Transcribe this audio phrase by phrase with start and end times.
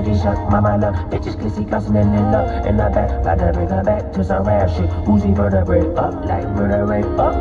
[0.00, 0.94] they shock my mind up.
[1.10, 2.48] Bitches kissy cussing and in love.
[2.66, 4.90] And I'm back, about to bring her back to some rap shit.
[5.06, 7.34] Uzi vertebrae up, like vertebrae up.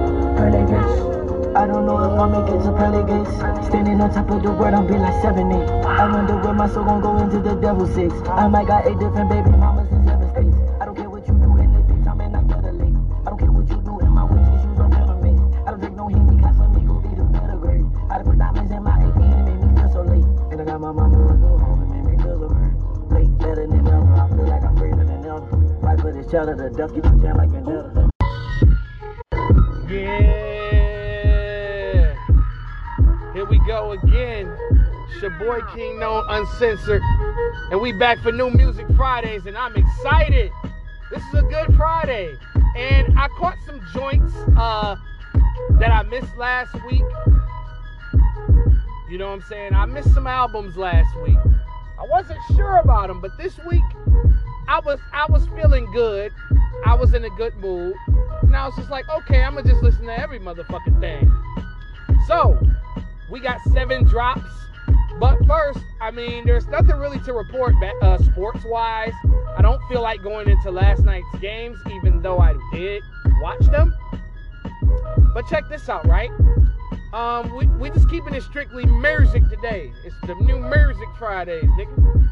[0.53, 1.13] Gates.
[1.55, 3.67] I don't know if I'll make it to gates.
[3.67, 5.69] Standing on top of the world, I'm be like 7 8.
[5.85, 8.13] I wonder where my soul gon' go into the devil six.
[8.27, 9.51] I might got eight different baby
[26.33, 26.47] Duck,
[26.95, 28.09] you like an elder.
[29.87, 30.55] Yeah.
[33.33, 34.51] Here we go again.
[35.11, 37.03] It's your boy King Known Uncensored.
[37.69, 40.51] And we back for New Music Fridays, and I'm excited.
[41.11, 42.35] This is a good Friday.
[42.75, 44.95] And I caught some joints uh,
[45.73, 47.03] that I missed last week.
[49.07, 49.75] You know what I'm saying?
[49.75, 51.37] I missed some albums last week.
[51.99, 53.83] I wasn't sure about them, but this week
[54.67, 56.31] I was I was feeling good.
[56.85, 57.95] I was in a good mood.
[58.41, 61.31] And I was just like, okay, I'm gonna just listen to every motherfucking thing.
[62.27, 62.59] So,
[63.29, 64.49] we got seven drops.
[65.19, 69.13] But first, I mean, there's nothing really to report uh, sports wise.
[69.57, 73.01] I don't feel like going into last night's games, even though I did
[73.41, 73.93] watch them.
[75.33, 76.29] But check this out, right?
[77.13, 79.91] Um, we, we just keeping it strictly music today.
[80.03, 82.29] It's the new music Fridays, nigga.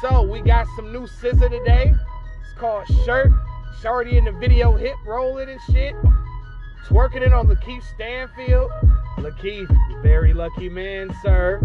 [0.00, 1.94] So we got some new SZA today.
[2.42, 3.30] It's called Shirt.
[3.80, 5.94] Shorty in the video hip rolling and shit.
[6.86, 8.70] Twerking it on Lakeith Stanfield.
[9.18, 11.60] Lakeith, very lucky man, sir.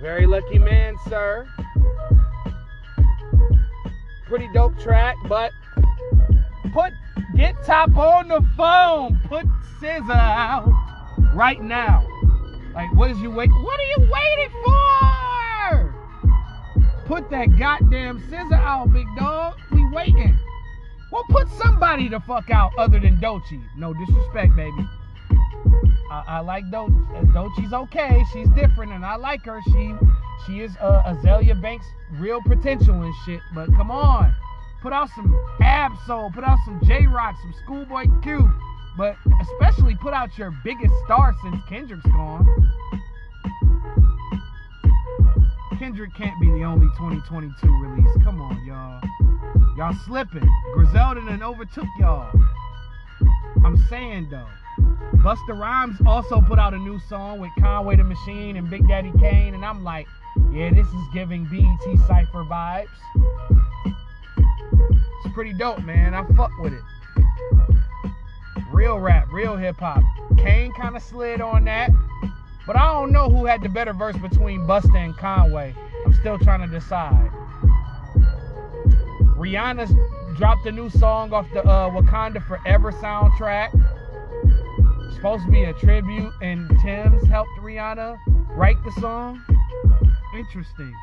[0.00, 1.46] Very lucky man, sir.
[4.26, 5.52] Pretty dope track, but
[6.72, 6.92] put
[7.36, 9.20] get top on the phone.
[9.28, 9.46] Put
[9.80, 10.72] SZA out
[11.34, 12.06] right now.
[12.74, 13.50] Like, what is you wait?
[13.50, 15.13] What are you waiting for?
[17.06, 19.56] Put that goddamn SZA out, big dog.
[19.70, 20.38] We waiting.
[21.12, 23.62] Well, put somebody the fuck out other than Doechii.
[23.76, 24.88] No disrespect, baby.
[26.10, 26.88] I, I like Do-
[27.34, 28.24] Doechii's okay.
[28.32, 29.60] She's different, and I like her.
[29.66, 29.94] She
[30.46, 33.40] she is uh, Azealia Banks' real potential and shit.
[33.54, 34.34] But come on,
[34.82, 38.50] put out some Ab-Soul, put out some Jay Rock, some Schoolboy Q,
[38.96, 42.46] but especially put out your biggest star since Kendrick's gone.
[45.78, 48.16] Kendrick can't be the only 2022 release.
[48.22, 49.00] Come on, y'all.
[49.76, 50.48] Y'all slipping.
[50.72, 52.30] Griselda then overtook y'all.
[53.64, 54.46] I'm saying though.
[55.16, 59.12] Busta Rhymes also put out a new song with Conway the Machine and Big Daddy
[59.18, 60.06] Kane, and I'm like,
[60.52, 62.86] yeah, this is giving BET Cypher vibes.
[65.24, 66.14] It's pretty dope, man.
[66.14, 66.82] I fuck with it.
[68.70, 70.02] Real rap, real hip hop.
[70.36, 71.90] Kane kind of slid on that.
[72.66, 75.74] But I don't know who had the better verse between Busta and Conway.
[76.04, 77.30] I'm still trying to decide.
[79.36, 79.92] Rihanna's
[80.36, 83.70] dropped a new song off the uh, Wakanda Forever soundtrack.
[85.14, 88.18] supposed to be a tribute, and Tems helped Rihanna
[88.56, 89.42] write the song.
[90.34, 90.94] Interesting.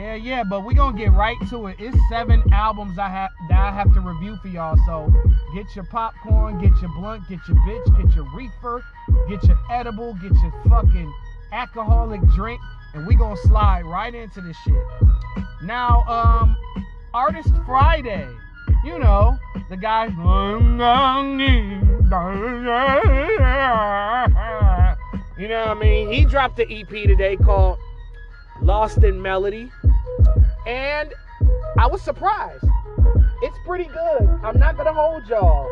[0.00, 1.76] Yeah, yeah, but we gonna get right to it.
[1.78, 4.78] It's seven albums I have that I have to review for y'all.
[4.86, 5.12] So
[5.54, 8.82] get your popcorn, get your blunt, get your bitch, get your reefer,
[9.28, 11.12] get your edible, get your fucking
[11.52, 12.62] alcoholic drink,
[12.94, 14.82] and we gonna slide right into this shit.
[15.62, 16.56] Now, um,
[17.12, 18.26] Artist Friday,
[18.82, 19.36] you know,
[19.68, 20.06] the guy.
[25.38, 26.12] You know what I mean?
[26.12, 27.78] He dropped the EP today called
[28.60, 29.70] Lost in Melody.
[30.66, 31.12] And
[31.78, 32.64] I was surprised.
[33.42, 34.28] It's pretty good.
[34.42, 35.68] I'm not gonna hold y'all.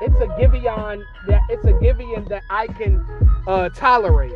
[0.00, 3.04] It's a Giveon that it's a Giveon that I can
[3.46, 4.32] uh, tolerate.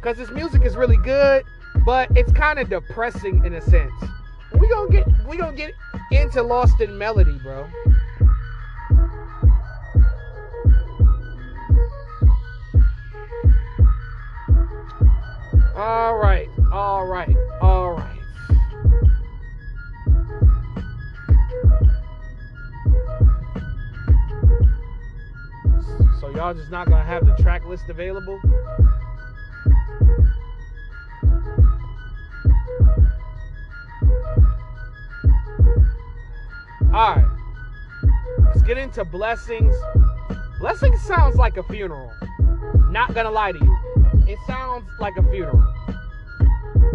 [0.00, 1.44] Cause his music is really good,
[1.84, 3.92] but it's kind of depressing in a sense.
[4.52, 5.72] We gonna get we gonna get
[6.12, 7.68] into Lost in Melody, bro.
[15.74, 18.15] All right, all right, all right.
[26.20, 28.40] So y'all just not gonna have the track list available?
[36.94, 37.26] All right.
[38.38, 39.74] Let's get into blessings.
[40.58, 42.10] Blessings sounds like a funeral.
[42.88, 43.78] Not gonna lie to you.
[44.26, 45.62] It sounds like a funeral.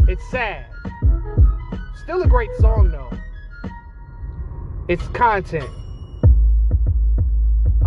[0.08, 0.66] It's sad.
[2.02, 3.12] Still a great song though.
[4.88, 5.70] It's content.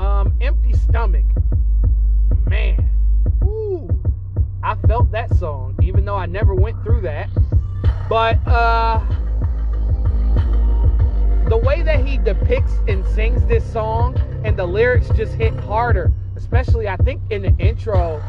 [0.04, 1.24] Um, empty stomach.
[2.44, 2.90] Man.
[3.42, 3.88] Ooh.
[4.62, 7.30] I felt that song, even though I never went through that.
[8.10, 9.02] But uh,
[11.48, 16.12] the way that he depicts and sings this song and the lyrics just hit harder,
[16.36, 18.22] especially I think in the intro.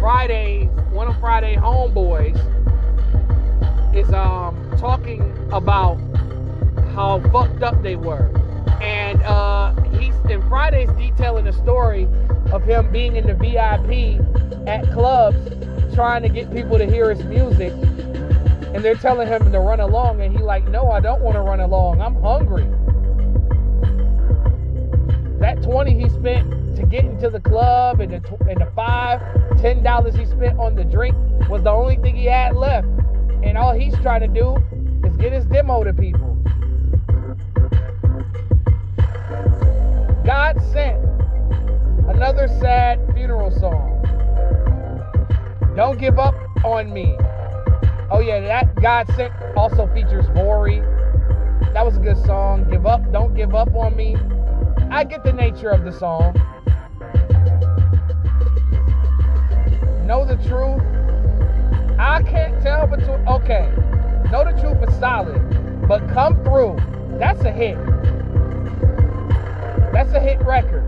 [0.00, 2.36] Friday, one of Friday homeboys
[3.94, 5.22] is um talking
[5.52, 5.96] about
[6.94, 8.45] how fucked up they were.
[8.80, 10.14] And uh he's
[10.48, 12.08] Friday's detailing a story
[12.52, 14.20] of him being in the VIP
[14.68, 15.38] at clubs
[15.94, 17.72] trying to get people to hear his music.
[17.72, 21.42] And they're telling him to run along and he like, "No, I don't want to
[21.42, 22.00] run along.
[22.00, 22.66] I'm hungry."
[25.40, 29.20] That 20 he spent to get into the club and the, and the five,
[29.58, 31.16] ten dollars he spent on the drink
[31.48, 32.86] was the only thing he had left.
[33.42, 34.56] And all he's trying to do
[35.04, 36.35] is get his demo to people.
[40.26, 41.00] God sent
[42.08, 44.02] another sad funeral song.
[45.76, 46.34] Don't give up
[46.64, 47.16] on me.
[48.10, 50.82] Oh yeah, that God sent also features Vory.
[51.72, 52.68] That was a good song.
[52.68, 54.16] Give up, don't give up on me.
[54.90, 56.34] I get the nature of the song.
[60.04, 60.82] Know the truth.
[62.00, 63.28] I can't tell between.
[63.28, 63.72] Okay,
[64.32, 66.76] know the truth is solid, but come through.
[67.20, 67.95] That's a hit.
[69.96, 70.84] That's a hit record.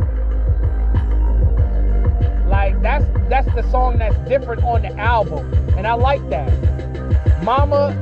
[2.46, 7.42] Like that's that's the song that's different on the album, and I like that.
[7.42, 7.96] Mama,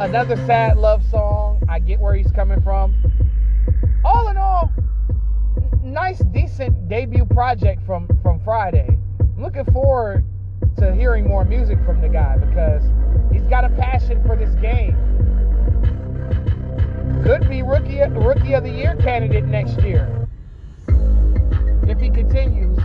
[0.00, 1.62] another sad love song.
[1.66, 2.94] I get where he's coming from.
[4.04, 4.70] All in all,
[5.82, 8.98] nice, decent debut project from from Friday.
[9.18, 10.26] I'm looking forward
[10.76, 12.82] to hearing more music from the guy because
[13.32, 14.94] he's got a passion for this game.
[17.24, 20.19] Could be rookie rookie of the year candidate next year
[22.00, 22.76] he continues.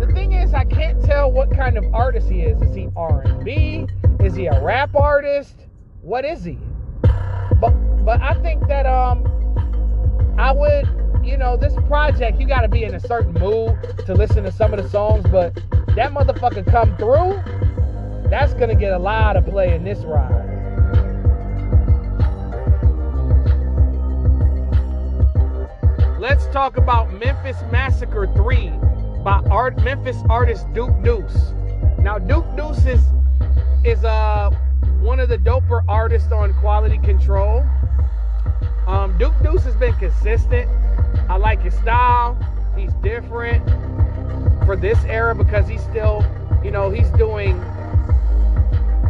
[0.00, 2.60] The thing is, I can't tell what kind of artist he is.
[2.62, 3.86] Is he R&B?
[4.20, 5.56] Is he a rap artist?
[6.02, 6.58] What is he?
[7.60, 7.70] But
[8.04, 9.26] but I think that um
[10.38, 10.88] I would
[11.24, 13.76] you know this project you got to be in a certain mood
[14.06, 15.54] to listen to some of the songs, but
[15.94, 17.42] that motherfucker come through.
[18.30, 20.47] That's gonna get a lot of play in this ride.
[26.18, 28.70] Let's talk about Memphis Massacre 3
[29.22, 31.52] by art Memphis artist Duke Deuce.
[32.00, 33.00] Now Duke Deuce is
[33.84, 34.50] is uh
[34.98, 37.64] one of the doper artists on Quality Control.
[38.88, 40.68] Um, Duke Deuce has been consistent.
[41.30, 42.36] I like his style.
[42.76, 43.64] He's different
[44.66, 46.26] for this era because he's still,
[46.64, 47.62] you know, he's doing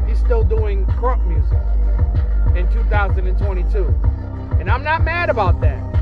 [0.07, 1.57] he's still doing crunk music
[2.55, 3.87] in 2022.
[4.61, 5.98] And I'm not mad about that.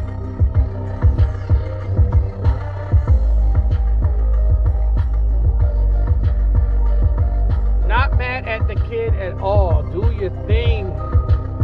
[9.27, 9.83] At all.
[9.83, 10.87] Do your thing,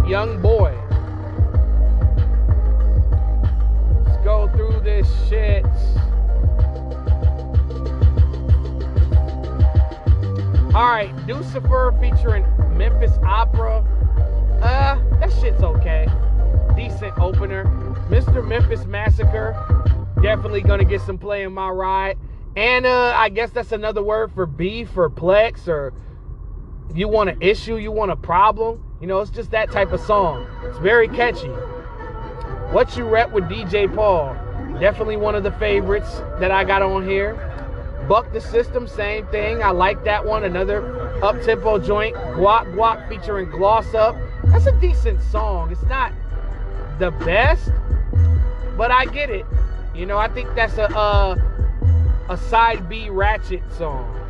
[0.07, 0.77] young boy.
[4.05, 5.65] Let's go through this shit.
[10.75, 12.45] Alright, Lucifer featuring
[12.77, 13.85] Memphis Opera.
[14.61, 16.09] Uh, that shit's okay.
[16.75, 17.65] Decent opener.
[18.09, 18.45] Mr.
[18.47, 19.55] Memphis Massacre.
[20.21, 22.19] Definitely gonna get some play in my ride.
[22.57, 25.93] And uh, I guess that's another word for beef or plex or
[26.95, 28.83] you want an issue, you want a problem.
[29.01, 30.47] You know, it's just that type of song.
[30.65, 31.49] It's very catchy.
[32.73, 34.35] What You Rep with DJ Paul.
[34.79, 37.35] Definitely one of the favorites that I got on here.
[38.09, 39.63] Buck the System, same thing.
[39.63, 40.45] I like that one.
[40.45, 42.15] Another up tempo joint.
[42.17, 44.17] Guap Guap featuring Gloss Up.
[44.45, 45.71] That's a decent song.
[45.71, 46.13] It's not
[46.99, 47.71] the best,
[48.77, 49.47] but I get it.
[49.95, 51.37] You know, I think that's a uh,
[52.29, 54.22] a side B Ratchet song.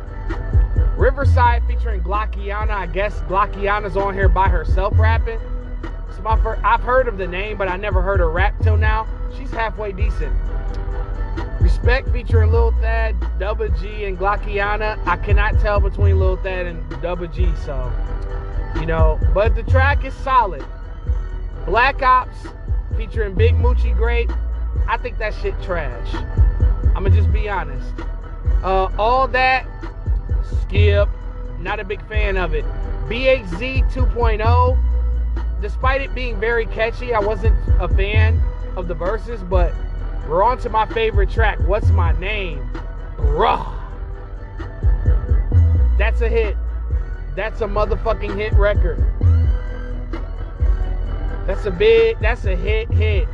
[0.97, 2.71] Riverside featuring Glockiana.
[2.71, 5.39] I guess Glockiana's on here by herself rapping.
[6.09, 8.77] It's my first, I've heard of the name, but I never heard her rap till
[8.77, 9.07] now.
[9.37, 10.33] She's halfway decent.
[11.59, 14.99] Respect featuring Lil Thad, Double G, and Glockiana.
[15.07, 17.91] I cannot tell between Lil Thad and Double G, so
[18.75, 19.19] you know.
[19.33, 20.63] But the track is solid.
[21.65, 22.37] Black Ops
[22.97, 24.31] featuring Big Moochie Grape.
[24.87, 26.13] I think that shit trash.
[26.95, 27.87] I'ma just be honest.
[28.61, 29.65] Uh, all that
[30.61, 31.09] skip.
[31.59, 32.65] Not a big fan of it.
[33.07, 35.61] BHZ 2.0.
[35.61, 38.41] Despite it being very catchy, I wasn't a fan
[38.75, 39.73] of the verses, but
[40.27, 41.59] we're on to my favorite track.
[41.67, 42.69] What's my name?
[43.17, 43.79] Bruh.
[45.97, 46.57] That's a hit.
[47.35, 49.05] That's a motherfucking hit record.
[51.47, 53.27] That's a big, that's a hit hit.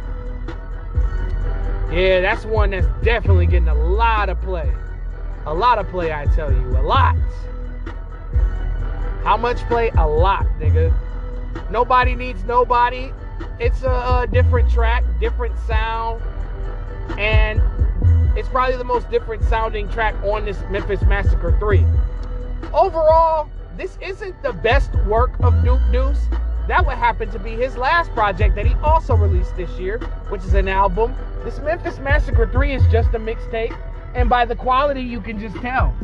[1.92, 4.72] Yeah, that's one that's definitely getting a lot of play.
[5.46, 6.78] A lot of play, I tell you.
[6.78, 7.16] A lot.
[9.24, 9.90] How much play?
[9.98, 10.94] A lot, nigga.
[11.72, 13.12] Nobody needs nobody.
[13.60, 16.22] It's a, a different track, different sound,
[17.18, 17.62] and
[18.38, 21.86] it's probably the most different sounding track on this Memphis Massacre 3.
[22.74, 26.28] Overall, this isn't the best work of Duke Deuce.
[26.68, 29.98] That would happen to be his last project that he also released this year,
[30.30, 31.16] which is an album.
[31.44, 33.78] This Memphis Massacre 3 is just a mixtape,
[34.16, 35.96] and by the quality, you can just tell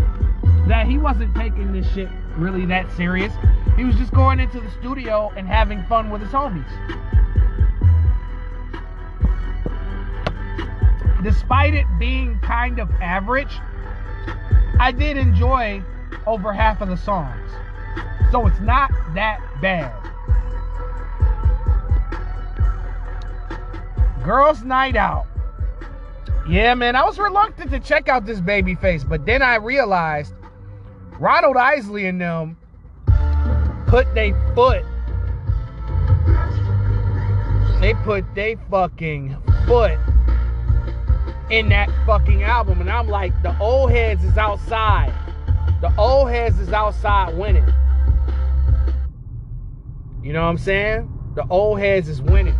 [0.68, 3.34] that he wasn't taking this shit really that serious.
[3.78, 6.66] He was just going into the studio and having fun with his homies.
[11.24, 13.60] Despite it being kind of average,
[14.80, 15.82] I did enjoy
[16.28, 17.52] over half of the songs.
[18.32, 19.94] So it's not that bad.
[24.24, 25.28] Girls Night Out.
[26.48, 30.34] Yeah, man, I was reluctant to check out this Babyface, but then I realized
[31.20, 32.58] Ronald Isley and them
[33.88, 34.84] put their foot.
[37.82, 39.36] They put their fucking
[39.66, 39.98] foot
[41.50, 42.80] in that fucking album.
[42.80, 45.14] And I'm like, the old heads is outside.
[45.82, 47.66] The old heads is outside winning.
[50.22, 51.12] You know what I'm saying?
[51.36, 52.58] The old heads is winning.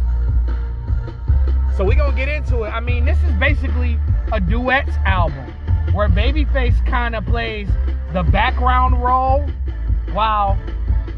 [1.76, 2.70] So we gonna get into it.
[2.70, 4.00] I mean, this is basically
[4.32, 5.46] a duets album
[5.94, 7.68] where Babyface kind of plays
[8.14, 9.46] the background role
[10.14, 10.58] while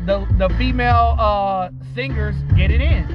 [0.07, 3.05] the the female uh, singers get it in.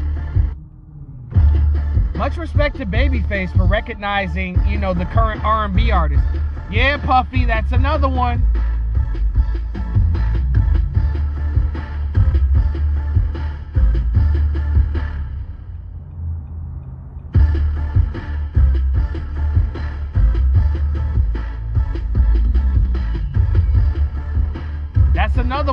[2.15, 6.23] Much respect to Babyface for recognizing, you know, the current R&B artist.
[6.71, 8.47] Yeah, Puffy, that's another one.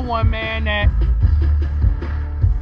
[0.10, 0.89] One, man, that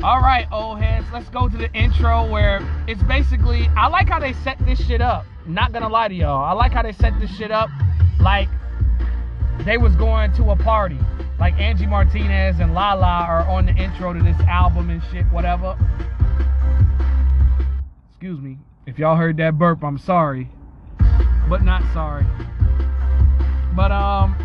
[0.04, 4.20] all right, old heads, let's go to the intro where it's basically, I like how
[4.20, 5.26] they set this shit up.
[5.46, 6.44] Not gonna lie to y'all.
[6.44, 7.70] I like how they set this shit up
[8.20, 8.50] like
[9.66, 11.00] they was going to a party.
[11.40, 15.78] Like Angie Martinez and Lala are on the intro to this album and shit, whatever.
[18.12, 18.58] Excuse me.
[18.86, 20.50] If y'all heard that burp, I'm sorry.
[21.50, 22.26] But not sorry.
[23.74, 24.36] But um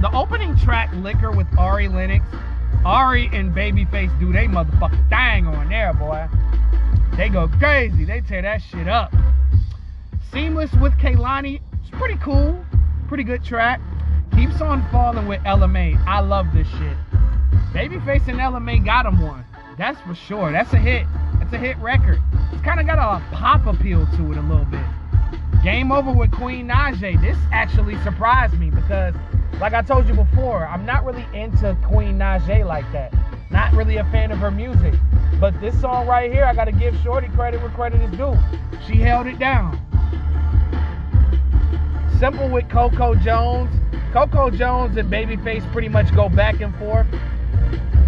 [0.00, 2.24] the opening track Liquor with Ari Lennox
[2.84, 6.26] Ari and Babyface do they motherfucking thing on there, boy.
[7.16, 8.06] They go crazy.
[8.06, 9.12] They tear that shit up.
[10.32, 11.60] Seamless with Kehlani.
[11.80, 12.64] It's pretty cool.
[13.08, 13.80] Pretty good track.
[14.34, 15.98] Keeps on falling with Mai.
[16.06, 16.96] I love this shit.
[17.74, 19.44] Babyface and Mai got him one.
[19.76, 20.50] That's for sure.
[20.50, 21.06] That's a hit.
[21.38, 22.22] That's a hit record.
[22.52, 24.84] It's kind of got a pop appeal to it a little bit.
[25.62, 27.20] Game over with Queen Naija.
[27.20, 29.14] This actually surprised me because
[29.60, 33.14] like I told you before, I'm not really into Queen Naija like that.
[33.50, 34.94] Not really a fan of her music.
[35.40, 38.36] But this song right here, I gotta give Shorty credit where credit is due.
[38.86, 39.78] She held it down.
[42.18, 43.74] Simple with Coco Jones.
[44.12, 47.06] Coco Jones and Babyface pretty much go back and forth.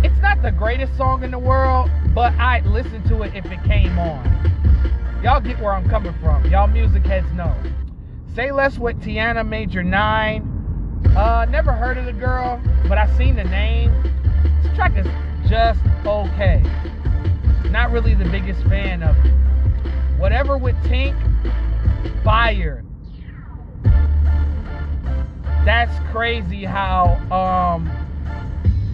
[0.05, 3.63] It's not the greatest song in the world, but I'd listen to it if it
[3.65, 5.21] came on.
[5.23, 6.45] Y'all get where I'm coming from.
[6.47, 7.57] Y'all music heads know.
[8.35, 10.52] Say Less with Tiana Major 9.
[11.17, 13.93] Uh, never heard of the girl, but I seen the name.
[14.63, 15.07] This track is
[15.49, 16.63] just okay.
[17.71, 19.33] Not really the biggest fan of it.
[20.19, 21.15] Whatever with Tink,
[22.23, 22.85] fire.
[25.65, 27.91] That's crazy how, um,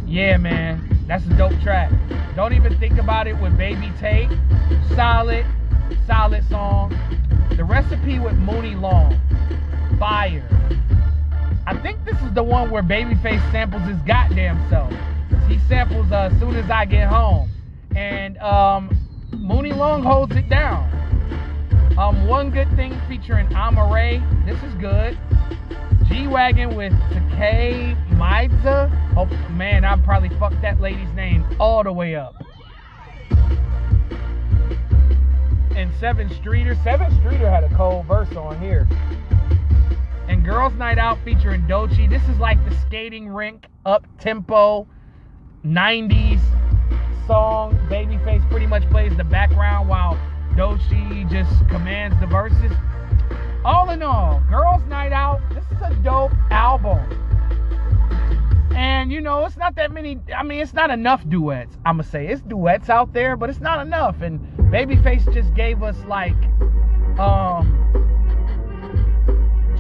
[0.07, 1.91] yeah, man, that's a dope track.
[2.37, 4.31] Don't even think about it with Baby Tate.
[4.95, 5.47] Solid,
[6.07, 6.97] solid song.
[7.57, 9.19] The recipe with Muni Long,
[9.99, 10.47] fire.
[11.69, 14.91] I think this is the one where Babyface samples his goddamn self.
[15.51, 17.51] He samples uh, as soon as I get home.
[17.95, 18.89] And um,
[19.33, 20.89] Muni Long holds it down.
[21.99, 24.19] Um, one good thing featuring Amaarae.
[24.47, 25.19] This is good.
[26.09, 28.91] G Wagon with Tkay Maidza.
[29.15, 32.35] Oh man, I probably fucked that lady's name all the way up.
[35.77, 36.77] And Sevyn Streeter.
[36.77, 38.89] Sevyn Streeter had a cold verse on here
[40.29, 42.09] and Girls Night Out featuring Doechii.
[42.09, 44.87] This is like the skating rink up tempo
[45.65, 46.41] 90s
[47.27, 47.75] song.
[47.91, 50.19] Babyface pretty much plays the background while
[50.55, 52.73] Doechii just commands the verses.
[53.65, 57.01] All in all, Girls Night Out, this is a dope album.
[58.75, 61.77] And you know, it's not that many, I mean, it's not enough duets.
[61.85, 64.21] I'ma say it's duets out there, but it's not enough.
[64.21, 66.37] And Babyface just gave us like
[67.19, 67.88] um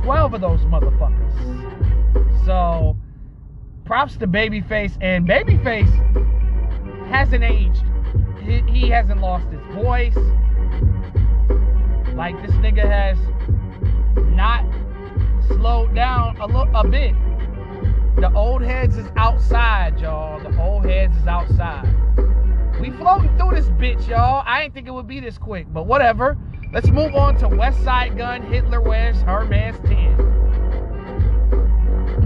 [0.08, 2.46] 12 of those motherfuckers.
[2.46, 2.96] So
[3.84, 5.92] props to Babyface, and Babyface
[7.10, 7.84] hasn't aged.
[8.40, 10.16] He, he hasn't lost his voice.
[12.14, 13.18] Like this nigga has
[14.34, 14.64] not
[15.46, 17.14] slowed down a, lo- a bit.
[18.16, 20.40] The old heads is outside, y'all.
[20.40, 21.86] The old heads is outside.
[22.80, 24.42] We floating through this bitch, y'all.
[24.46, 26.38] I ain't think it would be this quick, but whatever.
[26.70, 30.18] Let's move on to Westside Gunn, Hitler Wears Hermes 10.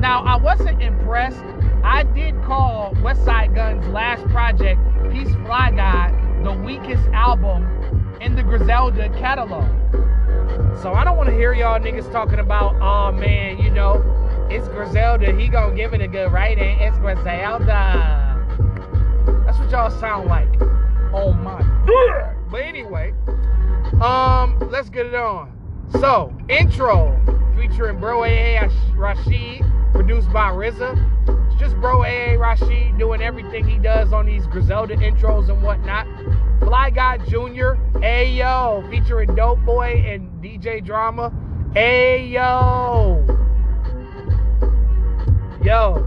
[0.01, 1.45] Now, I wasn't impressed.
[1.85, 4.81] I did call Westside Gunn's last project,
[5.13, 6.11] Peace Fly Guy,
[6.43, 9.71] the weakest album in the Griselda catalog.
[10.83, 14.03] So I don't want to hear y'all niggas talking about, oh man, you know,
[14.51, 15.33] it's Griselda.
[15.39, 16.81] He gonna give it a good rating.
[16.81, 18.45] It's Griselda.
[19.47, 20.49] That's what y'all sound like.
[21.13, 22.35] Oh my god.
[22.51, 23.15] But anyway,
[24.03, 25.53] um, let's get it on.
[26.01, 27.19] So, intro
[27.57, 31.51] featuring Bro AA Rashid, produced by RZA.
[31.53, 36.07] It's just Bro AA Rashid doing everything he does on these Griselda intros and whatnot.
[36.59, 37.77] Fly Guy Jr.
[38.01, 41.33] Ayo, featuring Dope Boy and DJ Drama.
[41.75, 43.39] Ayo.
[45.65, 46.05] Yo,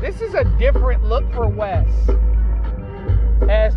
[0.00, 1.88] this is a different look for Wes.
[3.48, 3.74] As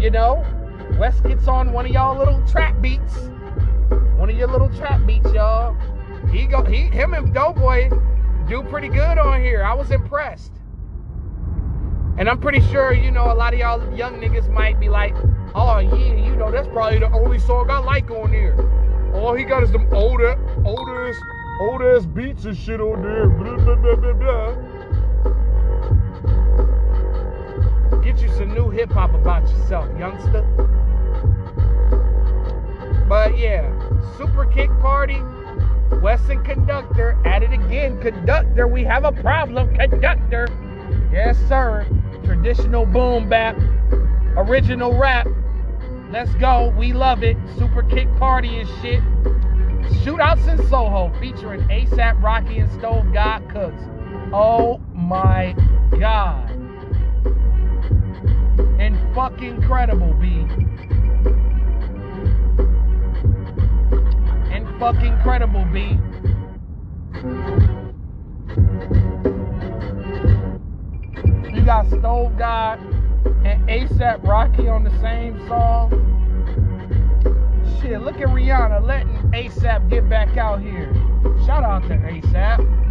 [0.00, 0.42] you know,
[0.98, 3.16] Wes gets on one of y'all little trap beats.
[4.16, 5.76] One of your little trap beats, y'all.
[6.30, 7.90] He go he him and Doughboy
[8.48, 9.64] do pretty good on here.
[9.64, 10.52] I was impressed.
[12.16, 15.16] And I'm pretty sure, you know, a lot of y'all young niggas might be like,
[15.54, 18.54] oh yeah, you know, that's probably the only song I like on here.
[19.14, 21.16] All he got is them older, old ass
[21.60, 23.28] old ass beats and shit on there.
[23.28, 24.54] Blah, blah, blah,
[28.04, 30.42] Get you some new hip hop about yourself, youngster.
[33.08, 33.72] But yeah,
[34.18, 35.22] Super Kick Party,
[36.02, 37.98] Weston Conductor, at it again.
[38.02, 39.74] Conductor, we have a problem.
[39.74, 40.48] Conductor.
[41.10, 41.86] Yes, sir.
[42.24, 43.56] Traditional boom bap,
[44.36, 45.26] original rap.
[46.10, 46.74] Let's go.
[46.76, 47.38] We love it.
[47.56, 49.02] Super Kick Party and shit.
[50.02, 53.82] Shootouts in Soho featuring ASAP Rocky and Stove God Cooks.
[54.30, 55.54] Oh my
[55.98, 56.63] god.
[58.78, 60.26] And fucking credible, B.
[64.52, 65.98] And fucking credible, B.
[71.54, 72.78] You got Stove God
[73.44, 75.90] and ASAP Rocky on the same song.
[77.80, 80.92] Shit, look at Rihanna letting ASAP get back out here.
[81.46, 82.84] Shout out to ASAP.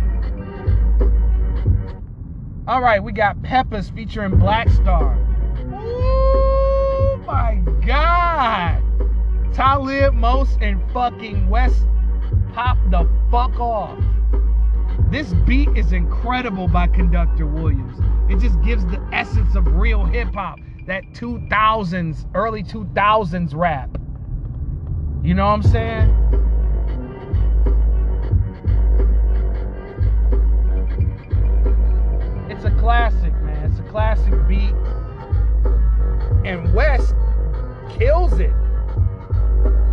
[2.68, 5.18] All right, we got Peppers featuring Black Star.
[5.72, 8.82] Oh my God.
[9.54, 11.86] Talib, Mos, and fucking West
[12.54, 14.00] pop the fuck off.
[15.10, 18.00] This beat is incredible by Conductor Williams.
[18.32, 23.90] It just gives the essence of real hip hop, that 2000s, early 2000s rap.
[25.24, 26.10] You know what I'm saying?
[32.50, 33.72] It's a classic, man.
[33.72, 34.74] It's a classic beat.
[36.46, 37.16] And West
[37.98, 38.52] kills it.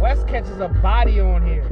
[0.00, 1.64] West catches a body on here.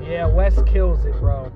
[0.00, 1.50] Yeah, West kills it, bro.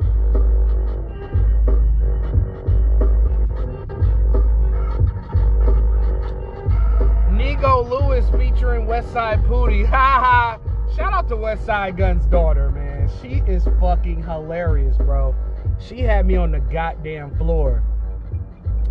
[7.31, 9.87] Nigo Louis featuring Westside Pootie.
[9.95, 10.64] Ha ha.
[10.97, 13.11] Shout out to Westside Gunn's daughter, man.
[13.21, 15.35] She is fucking hilarious, bro.
[15.81, 17.83] She had me on the goddamn floor.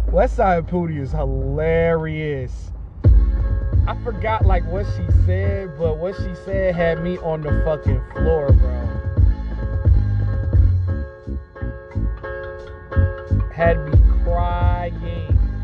[0.08, 2.74] Westside Pootie is hilarious.
[3.88, 8.02] I forgot like what she said, but what she said had me on the fucking
[8.12, 8.90] floor, bro.
[13.54, 13.94] Had me
[14.26, 14.94] crying.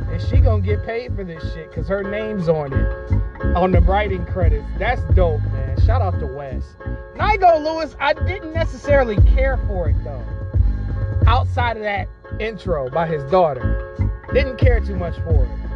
[0.10, 3.12] And she gonna get paid for this shit because her name's on it.
[3.58, 4.66] On the writing credits.
[4.78, 5.59] That's dope, man.
[5.86, 6.76] Shout out to Wes.
[7.16, 10.26] Nigo Louis, I didn't necessarily care for it though.
[11.28, 12.08] Outside of that
[12.40, 13.96] intro by his daughter.
[14.34, 15.70] Didn't care too much for it.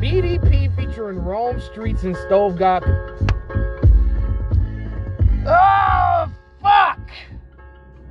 [0.00, 2.84] BDP featuring Rome Streets and Stove God.
[5.48, 7.00] Oh, fuck!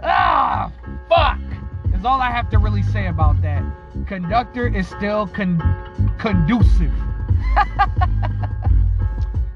[0.02, 0.72] Ah,
[1.08, 1.40] fuck!
[1.94, 3.64] Is all I have to really say about that.
[4.08, 5.62] Conductor is still con-
[6.20, 6.94] conducive.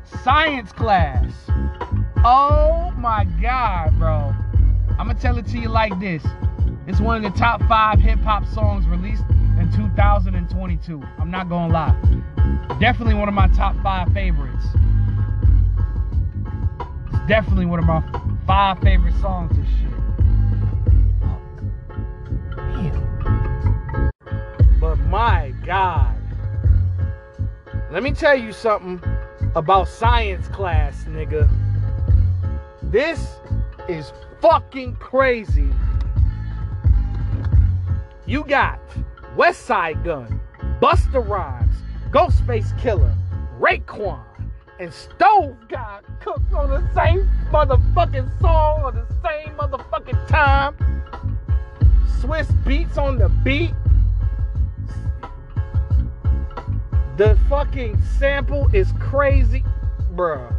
[0.23, 1.48] Science class.
[2.25, 4.35] Oh my god, bro.
[4.97, 6.21] I'm gonna tell it to you like this.
[6.85, 9.23] It's one of the top five hip hop songs released
[9.57, 11.01] in in 2022.
[11.17, 11.95] I'm not gonna lie.
[12.79, 14.65] Definitely one of my top five favorites.
[17.07, 18.03] It's definitely one of my
[18.45, 19.89] five favorite songs this shit.
[24.81, 26.15] But my God.
[27.91, 29.01] Let me tell you something
[29.55, 31.49] about science class, nigga.
[32.91, 33.35] This
[33.87, 35.69] is fucking crazy.
[38.25, 38.79] You got
[39.35, 40.41] Westside Gunn,
[40.81, 41.75] Busta Rhymes,
[42.09, 43.15] Ghostface Killah,
[43.59, 44.23] Raekwon,
[44.79, 50.75] and Stove God cooked on the same motherfucking song on the same motherfucking time.
[52.19, 53.73] Swizz Beatz on the beat.
[57.17, 59.63] The fucking sample is crazy,
[60.15, 60.58] bruh.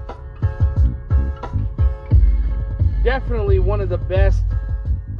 [3.03, 4.43] Definitely one of the best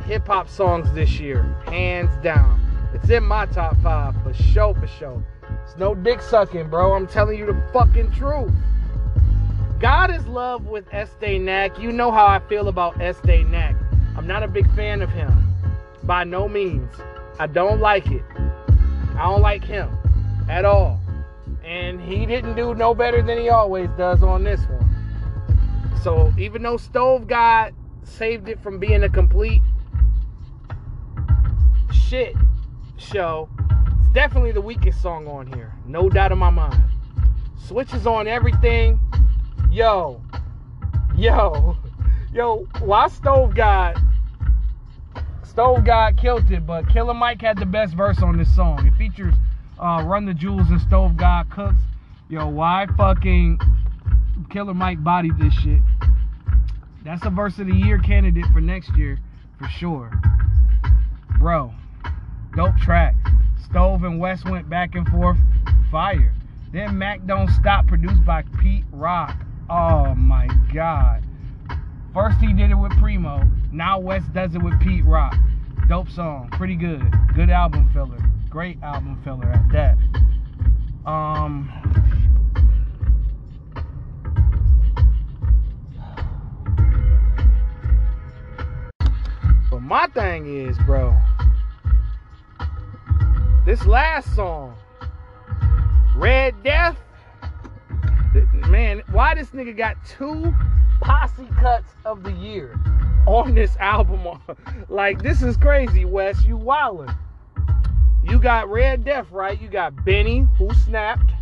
[0.05, 2.61] hip hop songs this year, hands down.
[2.93, 5.25] It's in my top five for sure, for sure.
[5.65, 6.93] It's no dick sucking, bro.
[6.93, 8.53] I'm telling you the fucking truth.
[9.79, 11.79] God is love with Estee Nack.
[11.79, 13.75] You know how I feel about Estee Nack.
[14.15, 15.33] I'm not a big fan of him.
[16.03, 16.93] By no means.
[17.39, 18.23] I don't like it.
[19.17, 19.97] I don't like him
[20.51, 21.01] at all.
[21.65, 24.80] And he didn't do no better than he always does on this one.
[26.03, 29.63] So even though Stove God saved it from being a complete
[31.93, 32.35] shit
[32.97, 33.49] show,
[34.01, 35.75] it's definitely the weakest song on here.
[35.87, 36.83] No doubt in my mind.
[37.59, 38.99] Switches on everything.
[39.71, 40.23] Yo.
[41.17, 41.77] Yo.
[42.33, 44.01] Yo, why Stove God
[45.43, 48.87] Stove God killed it, but Killer Mike had the best verse on this song.
[48.87, 49.35] It features
[49.81, 51.83] uh, Run the Jewels and Stove God Cooks.
[52.29, 53.59] Yo, why fucking
[54.49, 55.81] Killer Mike bodied this shit?
[57.05, 59.19] That's a verse of the year candidate for next year,
[59.59, 60.13] for sure.
[61.39, 61.73] Bro,
[62.55, 63.15] dope track.
[63.65, 65.39] Stove and West went back and forth.
[65.91, 66.35] Fire.
[66.73, 69.37] Then Mac Don't Stop, produced by Pete Rock.
[69.69, 71.25] Oh my god.
[72.13, 73.43] First he did it with Primo.
[73.73, 75.35] Now West does it with Pete Rock.
[75.89, 76.49] Dope song.
[76.53, 77.03] Pretty good.
[77.35, 78.19] Good album filler.
[78.49, 79.97] Great album filler at that.
[81.09, 81.71] Um
[89.91, 91.13] my thing is, bro,
[93.67, 94.77] this last song,
[96.15, 96.97] Red Death,
[98.69, 100.55] man, why this nigga got two
[101.01, 102.79] posse cuts of the year
[103.27, 104.41] on this album?
[104.89, 106.41] like, this is crazy, Wes.
[106.45, 107.13] You wildin'.
[108.23, 109.61] You got Red Death, right?
[109.61, 111.33] You got Benny, who snapped,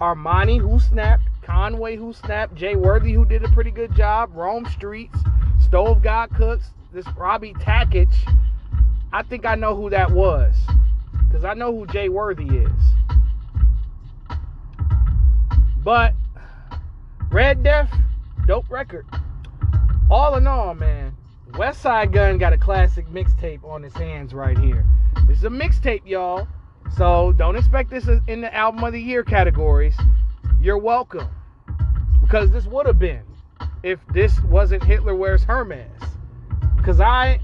[0.00, 4.66] Armani, who snapped, Conway, who snapped, Jay Worthy, who did a pretty good job, Rome
[4.66, 5.18] Streets,
[5.58, 8.14] Stove God Cooks, this Robbie Takich.
[9.12, 10.54] I think I know who that was.
[11.26, 12.72] Because I know who Jay Worthy is.
[15.82, 16.14] But
[17.30, 17.92] Red Death,
[18.46, 19.06] dope record.
[20.10, 21.16] All in all, man,
[21.52, 24.86] Westside Gunn got a classic mixtape on his hands right here.
[25.26, 26.46] This is a mixtape, y'all.
[26.96, 29.96] So don't expect this in the album of the year categories.
[30.60, 31.28] You're welcome.
[32.20, 33.22] Because this would have been
[33.82, 36.11] if this wasn't Hitler Wears Hermes.
[36.84, 37.38] Cause I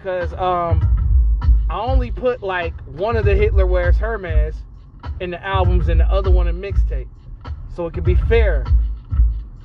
[0.00, 0.86] cause um
[1.70, 4.56] I only put like one of the Hitler Wears Hermes
[5.20, 7.08] in the albums and the other one in mixtape.
[7.74, 8.66] So it can be fair.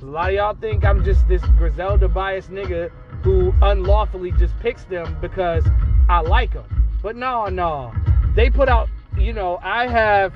[0.00, 2.90] A lot of y'all think I'm just this Griselda biased nigga
[3.22, 5.66] who unlawfully just picks them because
[6.08, 6.64] I like them.
[7.02, 7.92] But no, no.
[8.34, 10.32] They put out, you know, I have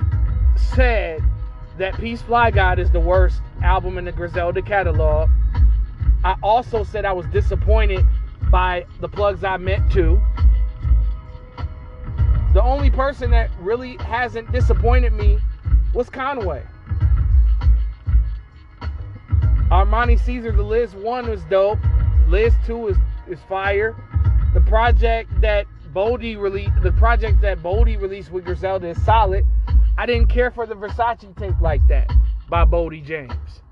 [0.74, 1.22] said
[1.78, 5.30] that Peace Fly God is the worst album in the Griselda catalog.
[6.24, 8.04] I also said I was disappointed
[8.50, 10.20] by the plugs I meant to.
[12.52, 15.38] The only person that really hasn't disappointed me
[15.94, 16.64] was Conway.
[19.70, 21.78] Armani Caesar, the Liz 1 was dope.
[22.26, 22.96] Liz 2 is,
[23.28, 23.94] is fire.
[24.52, 29.46] The project that Boldy released, the project that Boldy released with Griselda is solid.
[29.96, 32.10] I didn't care for the Versace tape like that
[32.48, 33.62] by Boldy James.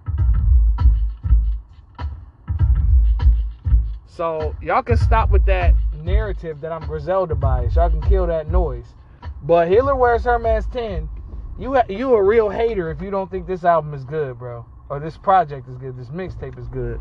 [4.18, 7.76] So y'all can stop with that narrative that I'm Griselda biased.
[7.76, 8.96] Y'all can kill that noise.
[9.42, 11.08] But Hitler wears Hermes 10.
[11.56, 14.98] You you a real hater if you don't think this album is good, bro, or
[14.98, 15.96] this project is good.
[15.96, 17.00] This mixtape is good.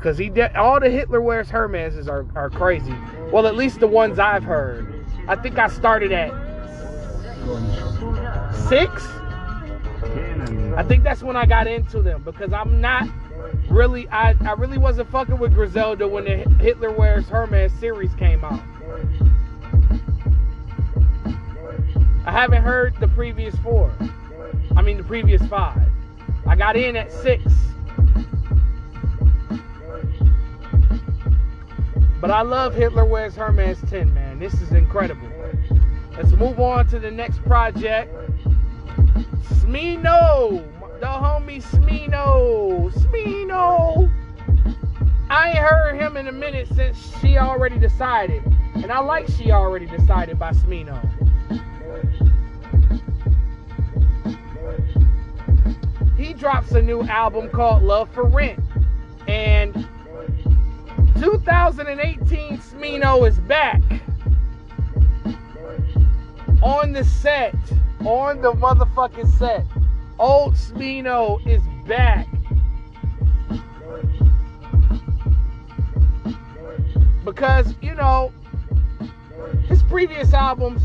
[0.00, 2.94] Cause he de- all the Hitler wears Hermeses are are crazy.
[3.32, 5.04] Well, at least the ones I've heard.
[5.26, 6.30] I think I started at
[8.68, 9.04] six.
[10.76, 13.08] I think that's when I got into them because I'm not
[13.70, 18.44] really I, I really wasn't fucking with Griselda when the Hitler Wears Hermes series came
[18.44, 18.62] out.
[22.24, 23.92] I haven't heard the previous four.
[24.76, 25.90] I mean, the previous five.
[26.46, 27.42] I got in at six.
[32.20, 34.38] But I love Hitler Wears Hermes 10, man.
[34.38, 35.28] This is incredible.
[36.16, 38.14] Let's move on to the next project.
[39.60, 40.64] Smino,
[41.02, 44.08] the homie Smino, Smino.
[45.28, 48.40] I ain't heard him in a minute since she already decided,
[48.76, 50.96] and I like she already decided by Smino.
[56.16, 58.60] He drops a new album called Love for Rent,
[59.26, 59.74] and
[61.18, 63.82] 2018 Smino is back
[66.62, 67.56] on the set,
[68.04, 69.66] on the motherfucking set.
[70.18, 72.26] Old Smino is back.
[77.24, 78.32] Because, you know,
[79.68, 80.82] his previous albums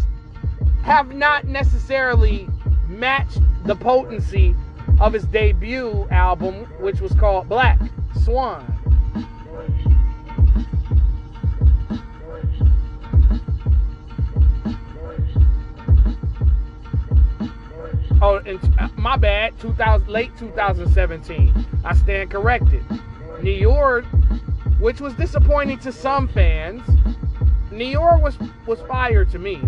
[0.84, 2.48] have not necessarily
[2.88, 4.56] matched the potency
[5.00, 7.80] of his debut album, which was called Black
[8.24, 8.77] Swan.
[18.20, 19.60] Oh, and, uh, my bad.
[19.60, 21.66] 2000, late 2017.
[21.84, 22.84] I stand corrected.
[23.42, 24.04] NØIR,
[24.80, 26.82] which was disappointing to some fans.
[27.72, 29.62] NØIR was was fire to me.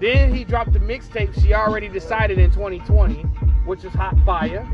[0.00, 3.22] Then he dropped the mixtape she already decided in 2020,
[3.64, 4.66] which is hot fire.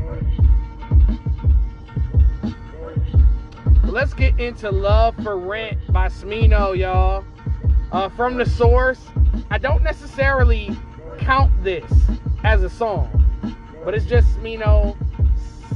[3.85, 7.23] let's get into Love for Rent by Smino, y'all
[7.95, 8.99] uh, from the source.
[9.49, 10.69] I don't necessarily
[11.17, 11.89] count this
[12.43, 13.09] as a song,
[13.85, 14.97] but it's just me, you know,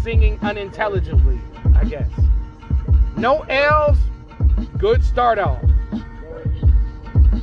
[0.03, 1.39] singing unintelligibly,
[1.75, 2.09] I guess.
[3.15, 3.97] No L's,
[4.77, 5.63] good start off.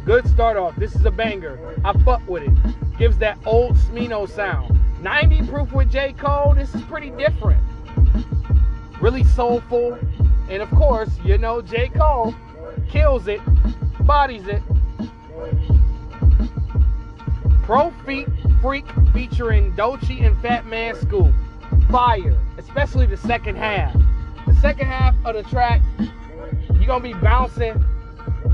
[0.04, 0.76] Good start off.
[0.76, 1.58] This is a banger.
[1.82, 2.98] I fuck with it.
[2.98, 4.78] Gives that old Smino sound.
[5.00, 6.12] 90 proof with J.
[6.12, 7.62] Cole, this is pretty different.
[9.00, 9.98] Really soulful.
[10.50, 11.88] And of course, you know, J.
[11.88, 12.34] Cole
[12.88, 13.40] kills it
[14.06, 14.62] bodies it.
[17.64, 18.28] Pro Feet
[18.62, 21.34] Freak featuring Doechii and Fat Man Scoop.
[21.90, 23.92] Fire, especially the second half.
[24.46, 25.82] The second half of the track,
[26.74, 27.84] you're gonna be bouncing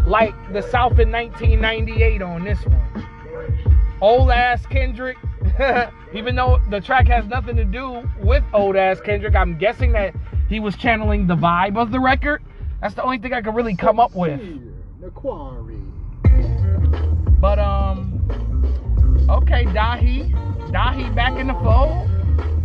[0.06, 3.06] like the South in 1998 on this one.
[4.00, 5.18] Old ass Kendrick,
[6.14, 10.14] even though the track has nothing to do with old ass Kendrick, I'm guessing that
[10.48, 12.42] he was channeling the vibe of the record.
[12.80, 14.40] That's the only thing I could really come up with
[15.02, 15.82] the quarry.
[17.40, 18.24] But um,
[19.28, 20.30] okay, Dahi,
[20.70, 22.08] Dahi back in the fold.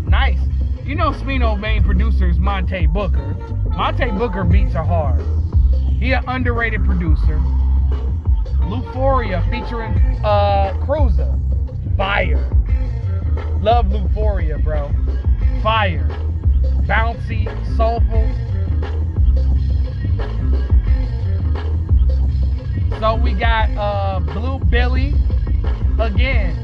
[0.08, 0.38] Nice.
[0.86, 3.36] You know, Smino main producer is Monte Booker.
[3.76, 5.19] Monte Booker beats are hard.
[6.00, 7.41] He an underrated producer.
[8.65, 11.34] Louphoria featuring uh Cruza.
[11.97, 12.52] Fire.
[13.62, 14.91] Love Louphoria, bro.
[15.63, 16.08] Fire.
[16.86, 18.30] Bouncy, soulful.
[23.39, 25.13] Got uh, Blu Billy
[26.00, 26.56] again.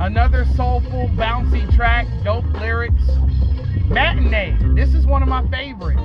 [0.00, 3.02] Another soulful, bouncy track, dope lyrics.
[3.86, 4.56] Matinee.
[4.74, 6.02] This is one of my favorites.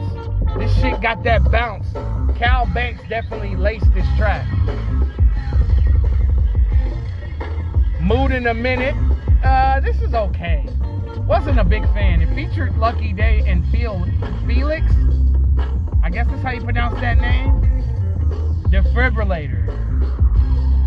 [0.58, 1.92] This shit got that bounce.
[2.38, 4.48] Kal Banx definitely laced this track.
[8.00, 8.96] Mood in a minute.
[9.44, 10.66] Uh, this is okay.
[11.28, 12.22] Wasn't a big fan.
[12.22, 14.06] It featured Lucky Daye and Feel
[14.46, 14.86] Felix.
[16.04, 17.64] I guess that's how you pronounce that name
[18.74, 19.93] defibrillator.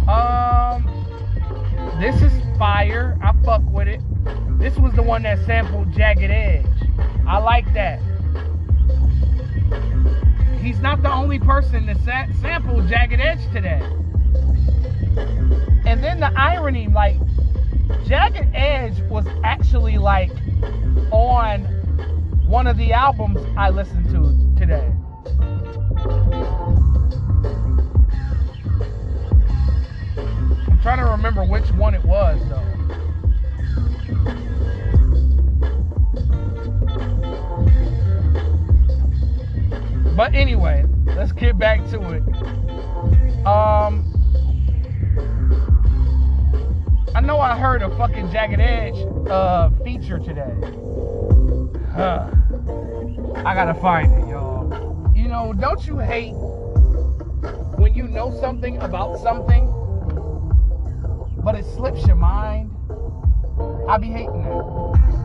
[0.08, 0.84] Um,
[2.00, 3.18] this is fire.
[3.22, 4.00] I fuck with it.
[4.58, 6.66] This was the one that sampled Jagged Edge.
[7.26, 8.00] I like that.
[10.60, 13.80] He's not the only person that sa- sampled Jagged Edge today.
[15.86, 17.16] And then the irony, like,
[18.06, 20.30] Jagged Edge was actually like
[21.10, 21.64] on
[22.46, 24.92] one of the albums I listened to today.
[30.86, 32.62] Trying to remember which one it was though.
[40.14, 42.22] But anyway, let's get back to it.
[43.44, 44.04] Um,
[47.16, 48.94] I know I heard a fucking Jagged Edge
[49.28, 50.54] uh, feature today.
[51.96, 52.30] Huh.
[53.44, 55.12] I gotta find it, y'all.
[55.16, 56.34] You know, don't you hate
[57.76, 59.75] when you know something about something
[61.46, 62.72] but it slips your mind.
[63.88, 65.15] I be hating that.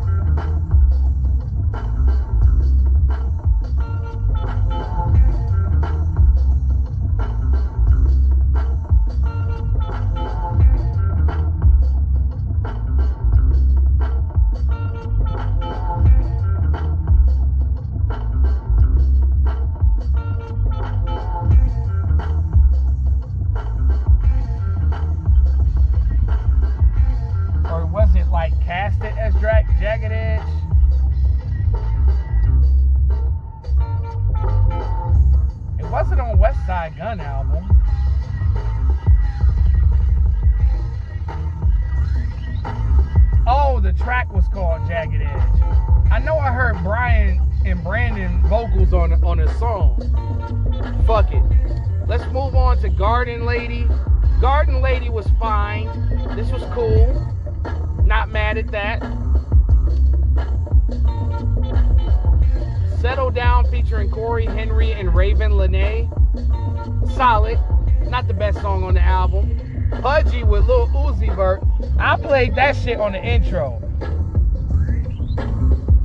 [72.41, 73.79] Played that shit on the intro.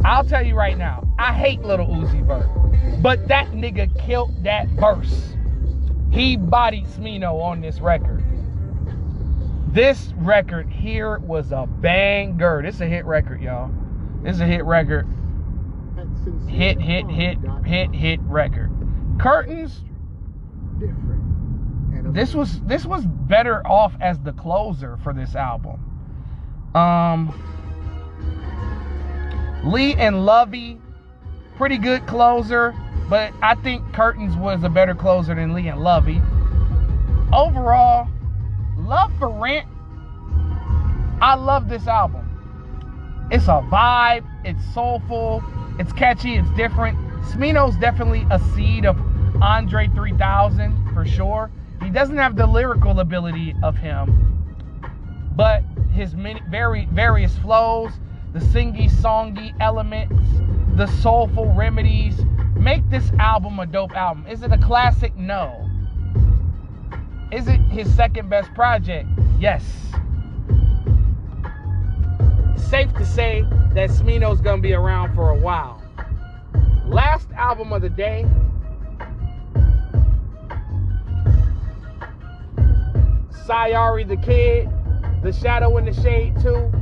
[0.04, 2.46] I'll tell you right now, I hate Little Uzi Vert.
[3.00, 5.34] But that nigga killed that verse.
[6.10, 8.22] He bodied Smino on this record.
[9.68, 12.60] This record here was a banger.
[12.62, 13.70] This is a hit record, y'all.
[14.22, 15.06] This is a hit record.
[16.48, 18.70] Hit, hit, hit, hit, hit record.
[19.18, 19.80] Curtains.
[20.78, 22.12] Different.
[22.12, 25.95] This was this was better off as the closer for this album.
[26.76, 27.32] Um
[29.64, 30.78] Lee and Lovey,
[31.56, 32.74] pretty good closer,
[33.08, 36.22] but I think Curtains was a better closer than Lee and Lovey.
[37.32, 38.08] Overall,
[38.78, 39.66] Luv 4 Rent,
[41.20, 42.22] I love this album.
[43.32, 45.42] It's a vibe, it's soulful,
[45.80, 46.96] it's catchy, it's different.
[47.24, 48.96] Smino's definitely a seed of
[49.42, 51.50] Andre 3000 for sure.
[51.82, 54.35] He doesn't have the lyrical ability of him,
[55.36, 57.92] but his many, very various flows,
[58.32, 60.14] the singy songy elements,
[60.76, 62.18] the soulful remedies
[62.56, 64.26] make this album a dope album.
[64.26, 65.14] Is it a classic?
[65.14, 65.70] No.
[67.30, 69.08] Is it his second best project?
[69.38, 69.62] Yes.
[72.56, 73.42] Safe to say
[73.74, 75.82] that Smino's gonna be around for a while.
[76.86, 78.24] Last album of the day
[83.46, 84.68] Sy Ari the Kid,
[85.26, 86.72] The Shadow in the Shade 2.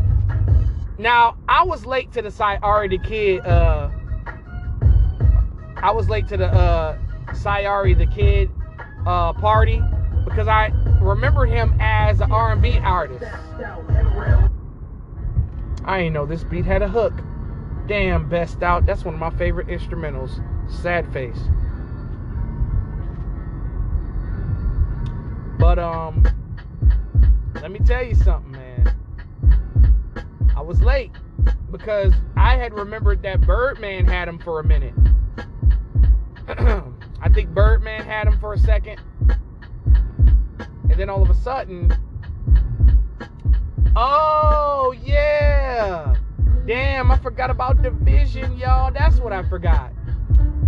[0.99, 3.89] Now, I was late to the Sy Ari the Kid, uh,
[5.77, 6.99] I was late to the uh,
[7.33, 8.51] Sy Ari the Kid
[9.07, 9.81] uh, party
[10.27, 13.25] because I remember him as an R&B artist.
[15.87, 17.15] I ain't know this beat had a hook.
[17.87, 18.85] Damn, best out.
[18.85, 20.45] That's one of my favorite instrumentals.
[20.83, 21.41] Sad face.
[25.59, 26.27] But um
[27.61, 28.95] let me tell you something, man.
[30.57, 31.13] I was late
[31.71, 34.95] because I had remembered that Birdman had him for a minute.
[36.49, 39.01] I think Birdman had him for a second.
[40.91, 41.93] And then all of a sudden,
[43.97, 46.15] oh yeah.
[46.67, 48.93] Damn, I forgot about dvsn, y'all.
[48.93, 49.93] That's what I forgot.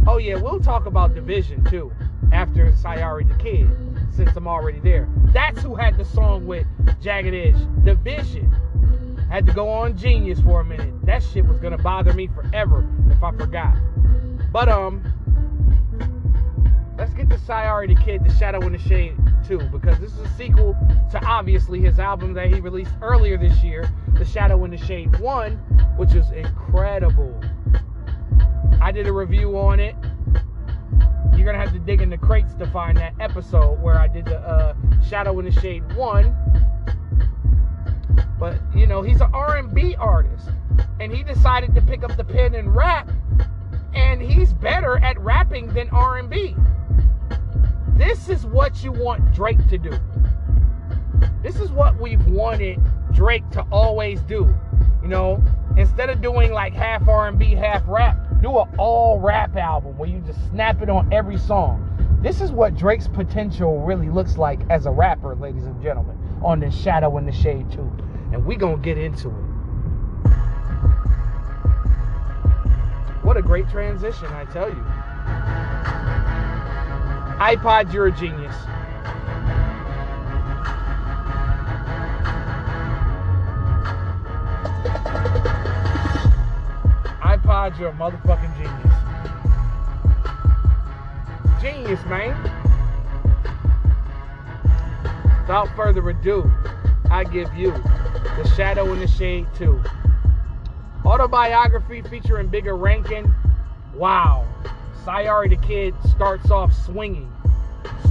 [0.06, 1.92] Oh yeah, we'll talk about dvsn too
[2.32, 3.68] after Sy Ari the Kid
[4.16, 5.08] since I'm already there.
[5.32, 6.66] That's who had the song with
[7.02, 7.54] Jagged Edge.
[7.84, 9.28] dvsn.
[9.28, 10.94] Had to go on Genius for a minute.
[11.04, 13.76] That shit was gonna bother me forever if I forgot.
[14.52, 15.02] But um,
[16.96, 20.12] let's get to Sy Ari the Kid, The Shadow in the Shade too, because this
[20.12, 20.74] is a sequel
[21.10, 25.18] to obviously his album that he released earlier this year, The Shadow in the Shade
[25.20, 25.52] 1,
[25.98, 27.38] which is incredible.
[28.80, 29.94] I did a review on it
[31.36, 34.24] you're gonna have to dig in the crates to find that episode where I did
[34.24, 34.74] the uh,
[35.08, 36.36] Shadow in the Shade one.
[38.38, 40.48] But you know, he's an R&B artist,
[41.00, 43.10] and he decided to pick up the pen and rap,
[43.94, 46.54] and he's better at rapping than R&B.
[47.96, 49.92] This is what you want Drake to do.
[51.42, 52.78] This is what we've wanted
[53.12, 54.54] Drake to always do.
[55.02, 55.42] You know,
[55.76, 60.20] instead of doing like half R&B, half rap, do an all rap album where you
[60.20, 61.82] just snap it on every song.
[62.22, 66.60] This is what Drake's potential really looks like as a rapper, ladies and gentlemen, on
[66.60, 67.78] this Shadow in the Shade 2.
[68.32, 69.46] And we gonna get into it.
[73.22, 74.84] What a great transition, I tell you.
[77.38, 78.54] iPod, you're a genius.
[87.66, 88.94] iPod, you're a motherfucking genius.
[91.60, 92.36] Genius, man.
[95.40, 96.50] Without further ado,
[97.10, 99.80] I give you The Shadow in the Shade 2.
[101.04, 103.32] Autobiography featuring Bigga Rankin.
[103.94, 104.46] Wow.
[105.04, 107.32] Sy Ari the Kid starts off swinging.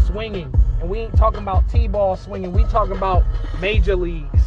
[0.06, 0.53] Swinging.
[0.80, 2.53] And we ain't talking about T-ball swinging.
[2.53, 3.24] We talking about
[3.60, 4.41] major leagues.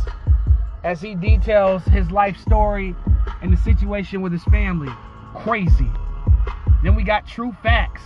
[0.82, 2.94] As he details his life story
[3.42, 4.92] and the situation with his family.
[5.36, 5.90] Crazy.
[6.82, 8.02] Then we got true facts.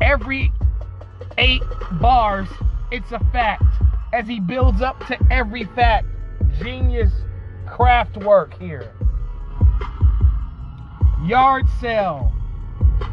[0.00, 0.52] Every
[1.38, 1.62] eight
[2.00, 2.48] bars.
[2.90, 3.64] It's a fact.
[4.12, 6.06] As he builds up to every fact.
[6.58, 7.12] Genius
[7.66, 8.92] craft work here.
[11.24, 12.32] Yard sale.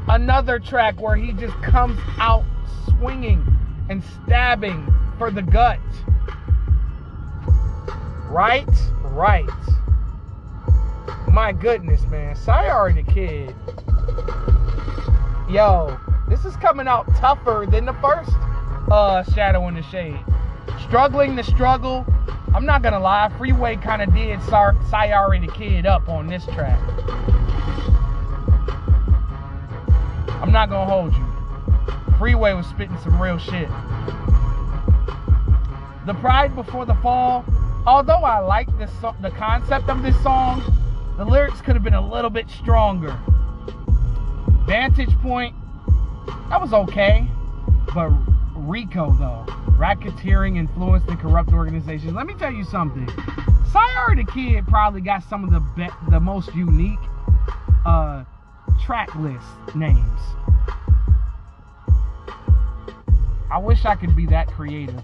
[0.07, 2.43] Another track where he just comes out
[2.87, 3.45] swinging
[3.89, 5.79] and stabbing for the gut.
[8.29, 8.67] Right?
[9.03, 9.49] Right.
[11.31, 12.35] My goodness, man.
[12.35, 13.55] Sy Ari the Kid.
[15.49, 15.97] Yo,
[16.27, 18.31] this is coming out tougher than the first
[18.91, 20.19] uh, Shadow in the Shade.
[20.87, 22.05] Struggling to struggle.
[22.53, 26.45] I'm not gonna lie, Freeway kind of did Sy Ari the Kid up on this
[26.45, 26.79] track.
[30.41, 31.25] I'm not gonna hold you.
[32.17, 33.69] Freeway was spitting some real shit.
[36.05, 37.45] The Pride Before the Fall,
[37.85, 38.91] although I like this
[39.21, 40.61] the concept of this song,
[41.19, 43.19] the lyrics could have been a little bit stronger.
[44.65, 45.53] Vantage Point,
[46.49, 47.27] that was okay,
[47.93, 48.09] but
[48.55, 49.43] RICO though,
[49.77, 52.13] racketeering, influenced, and corrupt organizations.
[52.13, 53.05] Let me tell you something.
[53.69, 56.97] Sy Ari the Kid probably got some of the be- the most unique
[57.85, 58.23] uh,
[58.81, 60.21] track list names.
[63.51, 65.03] I wish I could be that creative.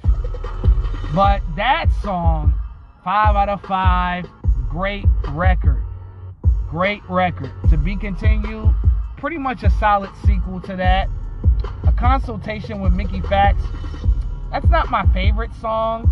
[1.13, 2.53] But that song,
[3.03, 4.26] five out of five,
[4.70, 5.85] great record.
[6.76, 7.54] Great record.
[7.70, 8.76] To be continued,
[9.16, 11.08] pretty much a solid sequel to that.
[11.88, 13.66] A consultation with Mickey Factz.
[14.52, 16.12] That's not my favorite song.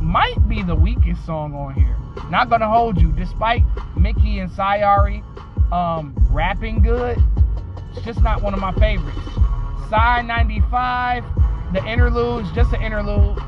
[0.00, 1.94] Might be the weakest song on here.
[2.30, 3.12] Not gonna hold you.
[3.12, 3.64] Despite
[3.98, 5.22] Mickey and Sy Ari
[5.72, 7.22] um, rapping good,
[7.94, 9.18] it's just not one of my favorites.
[9.90, 11.22] Side 95,
[11.74, 13.38] the interludes, just an interlude.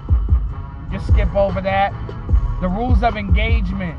[0.92, 1.94] Just skip over that.
[2.60, 3.98] The rules of engagement.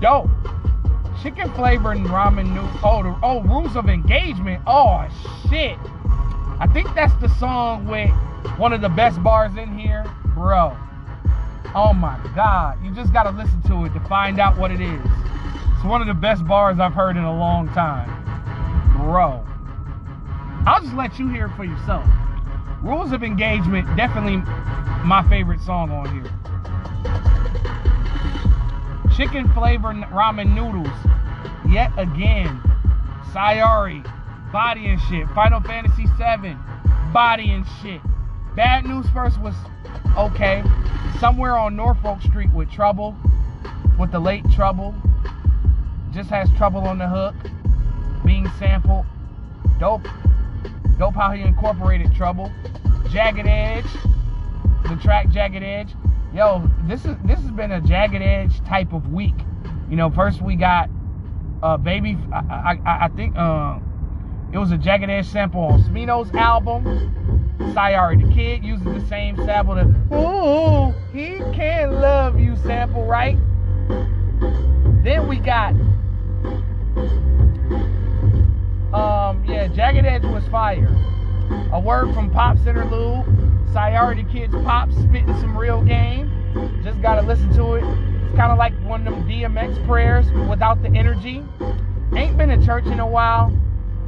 [0.00, 0.30] Dope.
[1.22, 2.80] Chicken flavor and ramen noodles.
[2.84, 4.62] Oh, oh, rules of engagement.
[4.66, 5.06] Oh
[5.48, 5.78] shit.
[6.58, 8.10] I think that's the song with
[8.58, 10.76] one of the best bars in here, bro.
[11.74, 12.82] Oh my god.
[12.84, 15.00] You just gotta listen to it to find out what it is.
[15.74, 18.08] It's one of the best bars I've heard in a long time.
[18.96, 19.44] Bro.
[20.66, 22.06] I'll just let you hear it for yourself.
[22.82, 24.36] Rules of Engagement, definitely
[25.04, 26.30] my favorite song on here.
[29.16, 30.92] Chicken flavored ramen noodles,
[31.72, 32.60] yet again.
[33.32, 34.02] Sy Ari,
[34.52, 35.26] body and shit.
[35.28, 36.54] Final Fantasy VII,
[37.14, 38.02] body and shit.
[38.54, 39.54] Bad News First was
[40.18, 40.62] okay.
[41.18, 43.16] Somewhere on Norfolk Street with Trouble,
[43.98, 44.94] with the late Trouble.
[46.12, 47.34] Just has Trouble on the hook,
[48.22, 49.06] being sampled.
[49.80, 50.06] Dope.
[50.98, 52.52] Dope how he incorporated Trouble.
[53.08, 53.86] Jagged Edge,
[54.90, 55.94] the track Jagged Edge.
[56.36, 59.32] Yo, this is this has been a Jagged Edge type of week.
[59.88, 60.90] You know, first we got
[61.62, 63.78] uh baby I I, I think uh
[64.52, 67.54] it was a Jagged Edge sample on Smino's album.
[67.72, 73.06] Sy Ari the Kid uses the same sample to Ooh, he can love you sample,
[73.06, 73.38] right?
[75.02, 75.70] Then we got
[78.92, 80.94] um yeah, Jagged Edge was fire.
[81.72, 83.35] A word from Pop's interlude.
[83.72, 86.30] Sy Ari the Kid's Pop spitting some real game.
[86.82, 87.84] Just gotta listen to it.
[87.84, 91.42] It's kind of like one of them DMX prayers without the energy.
[92.14, 93.52] Ain't been to church in a while.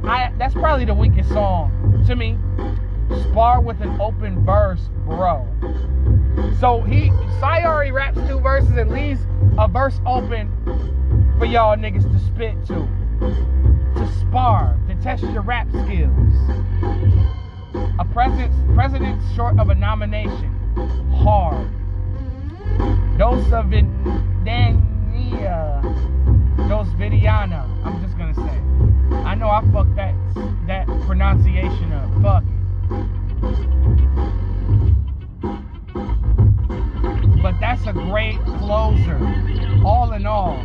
[0.03, 2.37] I that's probably the weakest song to me.
[3.29, 5.47] Spar with an open verse, bro.
[6.59, 9.21] So he Sy Ari raps two verses and leaves
[9.57, 10.51] a verse open
[11.37, 12.87] for y'all niggas to spit to.
[13.95, 17.35] To spar, to test your rap skills.
[17.73, 20.55] A president president short of a nomination.
[21.23, 21.69] Hard.
[23.17, 23.85] Dose of it
[24.43, 25.81] Dania.
[26.67, 27.67] Dose Vidiana.
[27.85, 28.59] I'm just gonna say.
[29.25, 30.15] I know I fucked that
[30.67, 32.21] that pronunciation up.
[32.21, 32.49] Fuck it.
[37.41, 39.17] But that's a great closer.
[39.85, 40.63] All in all.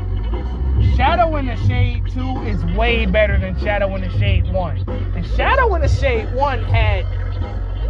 [0.96, 4.84] Shadow in the Shade 2 is way better than Shadow in the Shade 1.
[4.88, 7.04] And Shadow in the Shade 1 had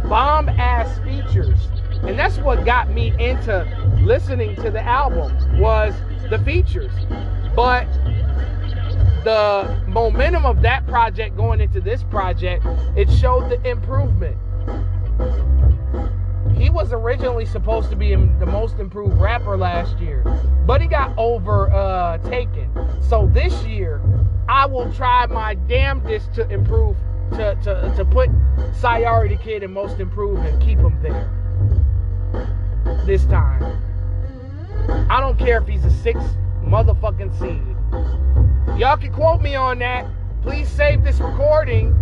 [0.09, 1.67] bomb ass features.
[2.03, 3.65] And that's what got me into
[4.03, 5.93] listening to the album was
[6.29, 6.91] the features.
[7.55, 7.85] But
[9.23, 12.65] the momentum of that project going into this project,
[12.95, 14.37] it showed the improvement.
[16.55, 20.23] He was originally supposed to be the most improved rapper last year,
[20.65, 22.69] but he got overtaken.
[22.75, 24.01] Uh, so this year,
[24.47, 26.95] I will try my damnedest to improve,
[27.31, 28.29] to, to, to put
[28.79, 31.29] Sy Ari the Kid in most improved and keep him there.
[33.05, 33.81] This time.
[35.09, 36.19] I don't care if he's a six
[36.63, 38.79] motherfucking seed.
[38.79, 40.05] Y'all can quote me on that.
[40.41, 41.95] Please save this recording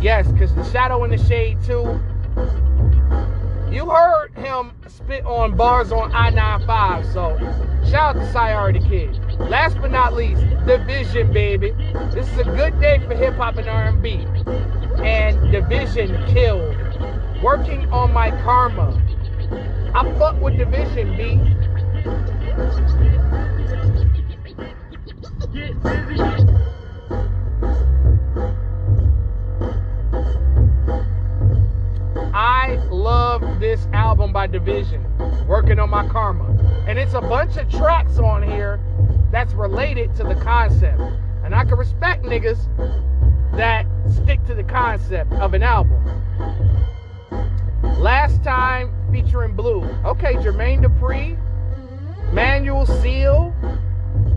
[0.00, 2.00] Yes, because the Shadow in the Shade too.
[3.70, 7.38] You heard him spit on bars on I-95, so
[7.88, 9.16] shout out to Sy Ari the Kid.
[9.48, 11.70] Last but not least, dvsn, baby.
[12.12, 14.26] This is a good day for hip hop and R&B.
[15.04, 16.76] And dvsn killed.
[17.44, 19.00] Working on my karma.
[19.94, 21.38] I fuck with dvsn, B.
[25.52, 26.69] Get busy.
[32.32, 36.46] I love this album by dvsn, Working on My Karma.
[36.86, 38.78] And it's a bunch of tracks on here
[39.32, 41.00] that's related to the concept.
[41.44, 42.58] And I can respect niggas
[43.56, 46.04] that stick to the concept of an album.
[47.98, 49.82] Last time featuring Blue.
[50.04, 51.36] Okay, Jermaine Dupri,
[52.32, 53.50] Manuel Seal,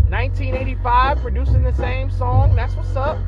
[0.09, 2.55] 1985, producing the same song.
[2.55, 3.19] That's what's up.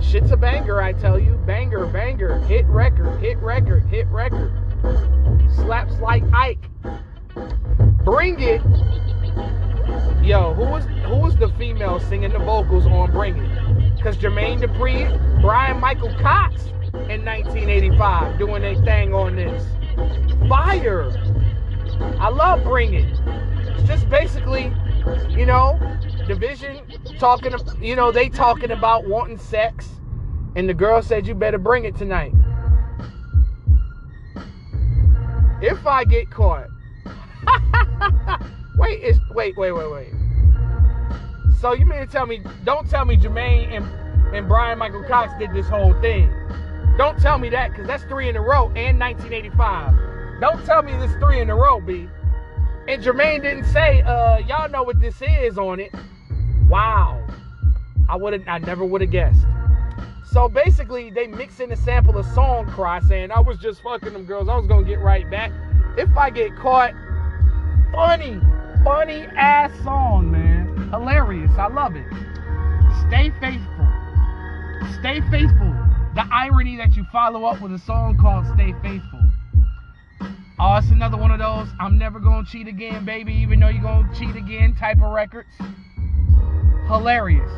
[0.00, 1.34] Shit's a banger, I tell you.
[1.46, 2.38] Banger, banger.
[2.40, 4.52] Hit record, hit record, hit record.
[5.56, 6.68] Slaps like Ike.
[8.04, 8.62] Bring it.
[10.22, 14.02] Yo, who was who was the female singing the vocals on Bring It?
[14.02, 16.66] Cause Jermaine Dupri, Bryan Michael Cox
[17.08, 19.66] in 1985 doing a thing on this.
[20.48, 21.10] Fire.
[22.18, 23.18] I love Bring It.
[23.68, 24.72] It's just basically,
[25.30, 25.78] you know,
[26.26, 29.88] dvsn talking, you know, they talking about wanting sex,
[30.56, 32.32] and the girl said, "You better bring it tonight."
[35.62, 36.68] If I get caught,
[38.76, 40.12] wait, it's wait, wait, wait, wait.
[41.60, 42.42] So you mean to tell me?
[42.64, 43.84] Don't tell me Jermaine and
[44.34, 46.30] and Bryan Michael Cox did this whole thing.
[46.96, 50.40] Don't tell me that, because that's three in a row and 1985.
[50.40, 52.08] Don't tell me this three in a row, B.
[52.86, 55.92] And Jermaine didn't say, uh, y'all know what this is on it.
[56.68, 57.26] Wow.
[58.08, 59.46] I would have I never would have guessed.
[60.24, 64.12] So basically they mix in a sample of song cry saying I was just fucking
[64.12, 64.48] them girls.
[64.48, 65.52] I was gonna get right back.
[65.96, 66.92] If I get caught,
[67.92, 68.40] funny,
[68.82, 70.90] funny ass song, man.
[70.90, 71.52] Hilarious.
[71.56, 72.06] I love it.
[73.06, 73.88] Stay faithful.
[75.00, 75.72] Stay faithful.
[76.14, 79.20] The irony that you follow up with a song called Stay Faithful.
[80.60, 83.82] Oh, it's another one of those I'm never gonna cheat again, baby, even though you're
[83.82, 85.48] gonna cheat again type of records
[86.94, 87.50] hilarious.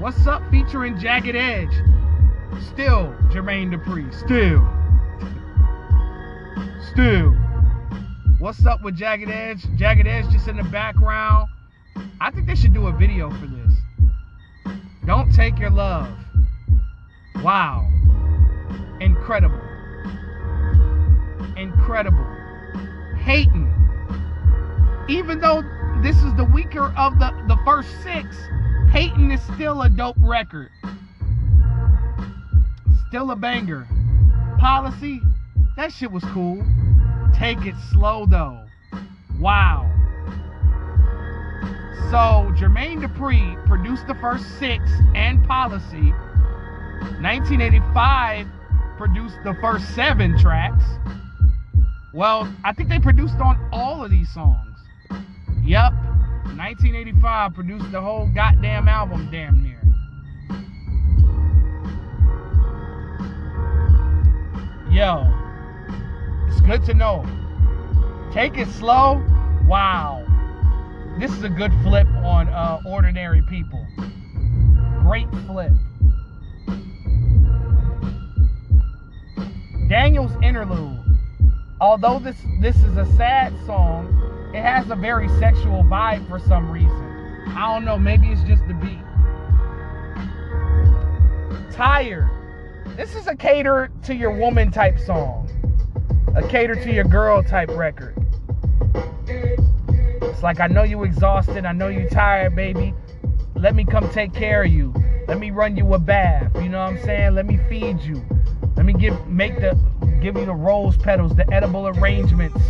[0.00, 1.72] What's up featuring Jagged Edge?
[2.72, 4.08] Still Jermaine Dupri.
[4.14, 4.66] Still.
[6.90, 7.32] Still.
[8.38, 9.62] What's up with Jagged Edge?
[9.76, 11.50] Jagged Edge just in the background.
[12.18, 14.74] I think they should do a video for this.
[15.04, 16.08] Don't take your love.
[17.42, 17.88] Wow.
[19.00, 19.60] Incredible.
[21.58, 22.26] Incredible.
[23.18, 23.68] Hating.
[25.08, 25.62] Even though
[26.02, 28.36] this is the weaker of the, the first six.
[28.90, 30.70] Hating is still a dope record.
[33.08, 33.86] Still a banger.
[34.58, 35.20] Policy,
[35.76, 36.64] that shit was cool.
[37.34, 38.64] Take it slow though.
[39.38, 39.88] Wow.
[42.10, 44.84] So Jermaine Dupri produced the first six
[45.14, 46.12] and Policy.
[47.20, 48.46] 1985
[48.98, 50.84] produced the first seven tracks.
[52.12, 54.71] Well, I think they produced on all of these songs.
[55.64, 55.92] Yep.
[56.56, 59.80] 1985 produced the whole goddamn album, damn near.
[64.90, 65.26] Yo,
[66.48, 67.24] it's good to know.
[68.32, 69.24] Take it slow.
[69.66, 70.26] Wow.
[71.18, 73.86] This is a good flip on uh, Ordinary People.
[75.02, 75.72] Great flip.
[79.88, 80.98] Daniel's interlude.
[81.80, 84.21] Although this this is a sad song,
[84.54, 87.44] it has a very sexual vibe for some reason.
[87.48, 88.98] I don't know, maybe it's just the beat.
[91.72, 92.28] Tired.
[92.96, 95.48] This is a cater to your woman type song.
[96.36, 98.14] A cater to your girl type record.
[99.26, 102.92] It's like I know you exhausted, I know you tired, baby.
[103.54, 104.92] Let me come take care of you.
[105.28, 106.54] Let me run you a bath.
[106.56, 107.34] You know what I'm saying?
[107.34, 108.22] Let me feed you.
[108.76, 109.78] Let me give make the
[110.20, 112.60] give you the rose petals, the edible arrangements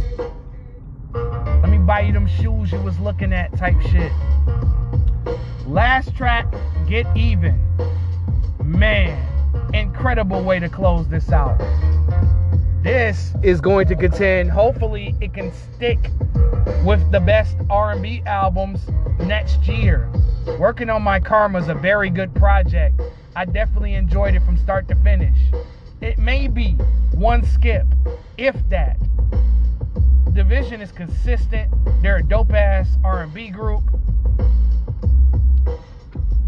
[1.87, 4.13] buy you them shoes you was looking at type shit.
[5.67, 6.47] Last track,
[6.89, 7.61] Get Even.
[8.63, 9.19] Man,
[9.75, 11.59] incredible way to close this out.
[12.83, 14.51] This is going to contend.
[14.51, 15.99] Hopefully, it can stick
[16.85, 18.81] with the best R&B albums
[19.21, 20.11] next year.
[20.59, 23.01] Working on my karma is a very good project.
[23.37, 25.39] I definitely enjoyed it from start to finish.
[26.01, 26.73] It may be
[27.13, 27.87] one skip,
[28.37, 28.97] if that,
[30.33, 31.71] dvsn is consistent.
[32.01, 33.83] They're a dope ass R&B group.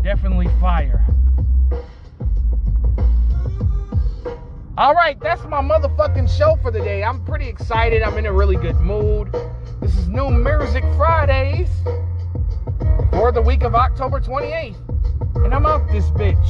[0.03, 1.05] Definitely fire.
[4.77, 7.05] All right, that's my motherfucking show for the day.
[7.05, 8.03] I'm pretty excited.
[8.03, 9.33] I'm in a really good mood.
[9.81, 11.69] This is New Music Fridays
[13.13, 14.77] for the week of October 28th.
[15.45, 16.45] And I'm out this bitch.